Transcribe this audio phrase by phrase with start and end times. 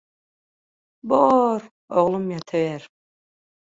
[1.11, 1.67] –Bor,
[2.05, 2.89] oglum ýatyber.